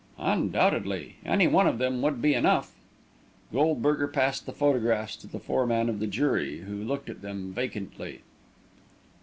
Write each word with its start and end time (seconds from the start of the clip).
"Undoubtedly. 0.17 1.17
Any 1.23 1.45
one 1.47 1.67
of 1.67 1.77
them 1.77 2.01
would 2.01 2.23
be 2.23 2.33
enough." 2.33 2.71
Goldberger 3.53 4.07
passed 4.07 4.47
the 4.47 4.51
photographs 4.51 5.15
to 5.17 5.27
the 5.27 5.37
foreman 5.37 5.89
of 5.89 5.99
the 5.99 6.07
jury, 6.07 6.61
who 6.61 6.73
looked 6.83 7.07
at 7.07 7.21
them 7.21 7.53
vacantly. 7.53 8.21